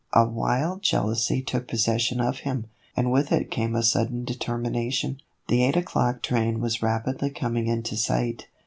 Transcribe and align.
A 0.13 0.25
wild 0.25 0.81
jealousy 0.81 1.43
took 1.43 1.67
possession 1.67 2.19
of 2.19 2.39
him, 2.39 2.65
and 2.97 3.11
with 3.11 3.31
it 3.31 3.51
came 3.51 3.75
a 3.75 3.83
sudden 3.83 4.25
determination. 4.25 5.21
The 5.47 5.63
eight 5.63 5.77
o'clock 5.77 6.23
train 6.23 6.59
was 6.59 6.81
rapidly 6.81 7.29
coming 7.29 7.67
into 7.67 7.95
sight. 7.95 8.47